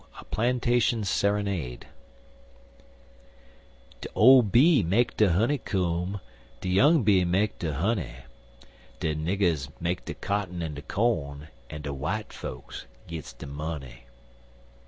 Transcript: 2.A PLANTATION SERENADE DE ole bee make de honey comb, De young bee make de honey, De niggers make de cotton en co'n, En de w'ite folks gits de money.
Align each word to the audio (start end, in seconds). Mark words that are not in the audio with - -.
2.A 0.17 0.25
PLANTATION 0.31 1.03
SERENADE 1.03 1.85
DE 4.01 4.09
ole 4.15 4.41
bee 4.41 4.81
make 4.81 5.15
de 5.15 5.31
honey 5.31 5.59
comb, 5.59 6.19
De 6.59 6.69
young 6.69 7.03
bee 7.03 7.23
make 7.23 7.59
de 7.59 7.71
honey, 7.75 8.15
De 8.99 9.13
niggers 9.13 9.69
make 9.79 10.03
de 10.05 10.15
cotton 10.15 10.63
en 10.63 10.75
co'n, 10.87 11.49
En 11.69 11.81
de 11.83 11.89
w'ite 11.93 12.33
folks 12.33 12.87
gits 13.07 13.31
de 13.31 13.45
money. 13.45 14.05